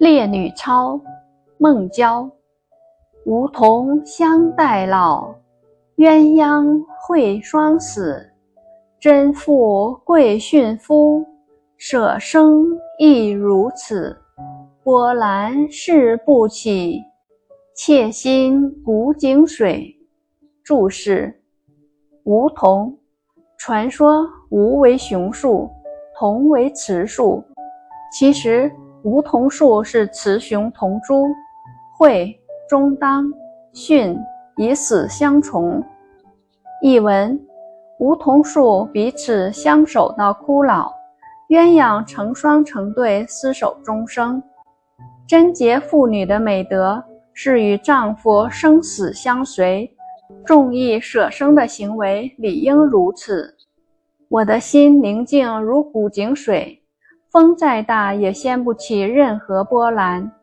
[0.00, 0.98] 烈女操，
[1.58, 2.26] 孟郊。
[3.26, 5.34] 梧桐相待老，
[5.98, 8.26] 鸳鸯会双死。
[8.98, 11.22] 真妇贵殉夫，
[11.76, 12.64] 舍生
[12.98, 14.16] 亦如此。
[14.82, 17.02] 波澜誓不起，
[17.76, 19.94] 妾心古井水。
[20.64, 21.42] 注释：
[22.24, 22.96] 梧桐，
[23.58, 25.68] 传说梧为雄树，
[26.18, 27.44] 桐为雌树，
[28.10, 28.72] 其实
[29.02, 31.26] 梧桐树是雌雄同株。
[31.96, 32.34] 会
[32.68, 33.30] 中当，
[33.74, 34.16] 殉
[34.56, 35.82] 以死相从。
[36.82, 37.38] 译文：
[37.98, 40.90] 梧桐树彼此相守到枯老，
[41.50, 44.42] 鸳鸯成双成对厮守终生。
[45.26, 47.04] 贞洁妇女的美德
[47.34, 49.94] 是与丈夫生死相随。
[50.46, 53.54] 重义舍生的行为理应如此。
[54.28, 56.79] 我的心宁静如古井水，
[57.30, 60.39] 风再大也掀不起任何波澜。